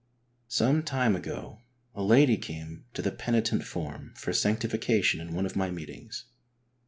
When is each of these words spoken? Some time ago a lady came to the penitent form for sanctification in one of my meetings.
Some 0.47 0.81
time 0.81 1.15
ago 1.15 1.59
a 1.93 2.01
lady 2.01 2.35
came 2.35 2.85
to 2.95 3.03
the 3.03 3.11
penitent 3.11 3.63
form 3.63 4.15
for 4.17 4.33
sanctification 4.33 5.21
in 5.21 5.35
one 5.35 5.45
of 5.45 5.55
my 5.55 5.69
meetings. 5.69 6.25